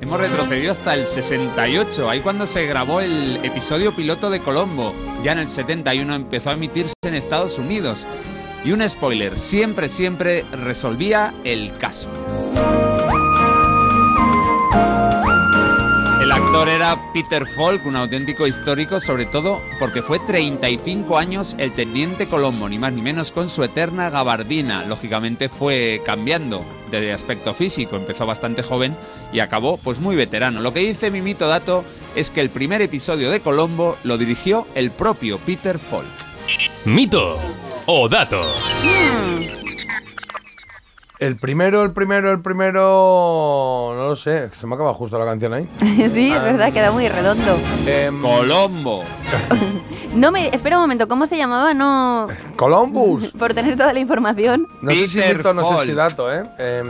[0.00, 4.94] hemos retrocedido hasta el 68, ahí cuando se grabó el episodio piloto de Colombo.
[5.24, 8.06] Ya en el 71 empezó a emitirse en Estados Unidos.
[8.64, 12.08] Y un spoiler, siempre, siempre resolvía el caso.
[16.52, 22.26] Actor era Peter Falk, un auténtico histórico, sobre todo porque fue 35 años el teniente
[22.26, 24.84] Colombo, ni más ni menos con su eterna gabardina.
[24.84, 28.94] Lógicamente fue cambiando de aspecto físico, empezó bastante joven
[29.32, 30.60] y acabó pues muy veterano.
[30.60, 34.66] Lo que dice mi mito dato es que el primer episodio de Colombo lo dirigió
[34.74, 36.04] el propio Peter Falk.
[36.84, 37.38] Mito
[37.86, 38.42] o dato.
[41.22, 43.92] El primero, el primero, el primero.
[43.94, 45.68] No lo sé, se me acaba justo la canción ahí.
[46.10, 47.56] sí, es verdad, queda muy redondo.
[47.86, 49.04] Em, Colombo.
[50.14, 50.48] No me.
[50.48, 51.72] Espera un momento, ¿cómo se llamaba?
[51.72, 52.26] No.
[52.56, 53.30] Columbus.
[53.30, 54.66] Por tener toda la información.
[54.82, 56.42] No sé si mito, no sé si dato, ¿eh?
[56.58, 56.86] Em,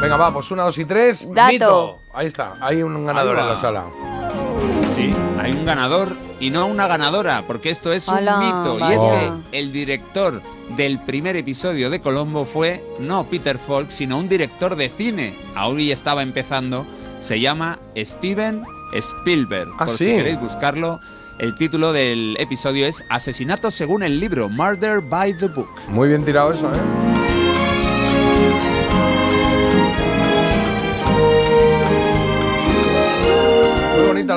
[0.00, 1.28] venga, va, pues una, dos y tres.
[1.34, 1.52] Dato.
[1.52, 1.98] Mito.
[2.14, 3.84] Ahí está, hay un ganador en la sala.
[4.96, 8.78] Sí, hay un ganador y no una ganadora, porque esto es un mito.
[8.78, 10.42] Y es que el director
[10.76, 15.36] del primer episodio de Colombo fue no Peter Falk, sino un director de cine.
[15.54, 16.86] Aún ya estaba empezando.
[17.20, 19.70] Se llama Steven Spielberg.
[19.78, 20.04] Ah, Por sí.
[20.06, 21.00] si queréis buscarlo.
[21.38, 25.70] El título del episodio es Asesinato según el libro, Murder by the Book.
[25.88, 27.21] Muy bien tirado eso, ¿eh?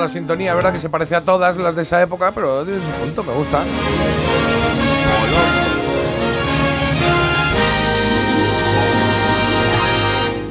[0.08, 3.24] Sintonía, verdad que se parece a todas las de esa época, pero tiene su punto,
[3.24, 3.62] me gusta.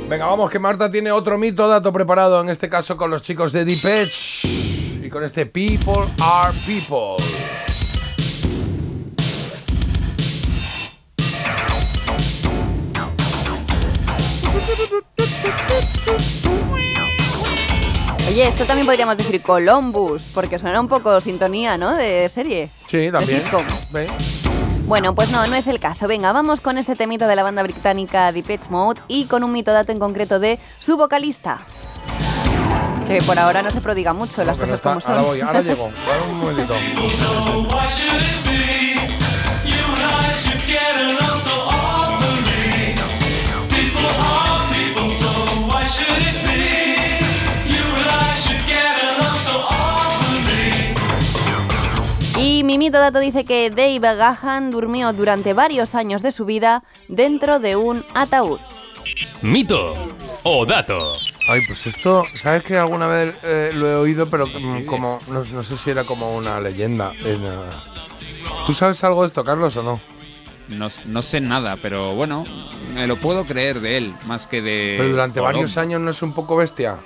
[0.08, 3.52] Venga, vamos, que Marta tiene otro mito dato preparado, en este caso con los chicos
[3.52, 4.10] de Deep
[5.04, 7.16] y con este People are People.
[18.30, 21.96] Oye, esto también podríamos decir Columbus, porque suena un poco sintonía, ¿no?
[21.96, 22.70] De serie.
[22.88, 23.44] Sí, también.
[23.92, 24.08] Ve.
[24.88, 26.08] Bueno, pues no, no es el caso.
[26.08, 29.72] Venga, vamos con este temita de la banda británica Depeche Mode y con un mito
[29.72, 31.60] dato en concreto de su vocalista.
[33.08, 35.10] Que por ahora no se prodiga mucho las No, no cosas como está.
[35.12, 35.18] son.
[35.20, 35.92] Ahora voy, ahora llego.
[36.08, 36.74] Dame un momentito.
[52.76, 56.84] Y mi mito dato dice que Dave Gahan durmió durante varios años de su vida
[57.08, 58.60] dentro de un ataúd.
[59.42, 59.94] Mito
[60.44, 61.00] o dato.
[61.48, 65.46] Ay, pues esto, ¿sabes que alguna vez eh, lo he oído, pero mm, como, no,
[65.46, 67.14] no sé si era como una leyenda.
[67.22, 67.70] en, eh,
[68.66, 70.02] ¿Tú sabes algo de esto, Carlos, o no?
[70.68, 72.44] No, no sé nada, pero bueno,
[72.94, 74.96] me lo puedo creer de él, más que de.
[74.98, 76.98] Pero durante varios años no es un poco bestia.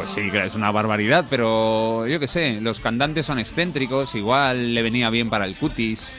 [0.00, 4.80] Pues sí, es una barbaridad, pero yo qué sé, los cantantes son excéntricos, igual le
[4.80, 6.14] venía bien para el cutis.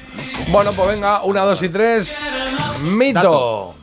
[0.49, 2.21] Bueno, pues venga, una, dos y tres.
[2.83, 3.73] Mito.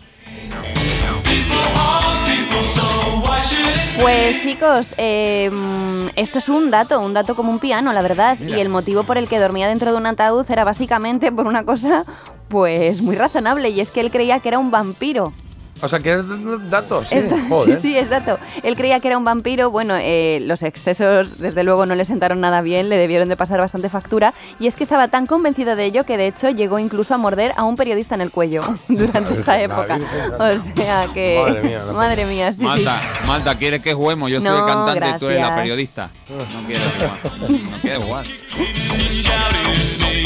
[4.00, 8.38] Pues chicos, eh, mm, esto es un dato, un dato como un piano, la verdad.
[8.38, 8.56] Mira.
[8.56, 11.64] Y el motivo por el que dormía dentro de un ataúd era básicamente por una
[11.64, 12.04] cosa,
[12.46, 15.32] pues muy razonable, y es que él creía que era un vampiro.
[15.80, 16.22] O sea, que es
[16.70, 17.18] datos, sí.
[17.18, 17.76] Es da- Joder.
[17.76, 18.38] sí, sí, es dato.
[18.62, 19.70] Él creía que era un vampiro.
[19.70, 23.60] Bueno, eh, los excesos, desde luego, no le sentaron nada bien, le debieron de pasar
[23.60, 24.34] bastante factura.
[24.58, 27.52] Y es que estaba tan convencido de ello que, de hecho, llegó incluso a morder
[27.56, 29.98] a un periodista en el cuello durante esta época.
[30.38, 31.38] O sea que.
[31.40, 31.82] Madre mía.
[31.94, 32.64] Madre mía, sí, sí.
[32.64, 34.30] Malta, Malta, ¿quieres que juguemos?
[34.30, 35.62] Yo soy el No, cantante y tú eres la gracias.
[35.62, 36.10] periodista.
[36.28, 37.18] No quiero jugar.
[37.70, 38.26] No quiero jugar.